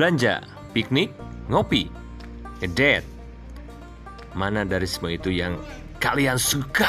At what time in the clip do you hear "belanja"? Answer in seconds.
0.00-0.40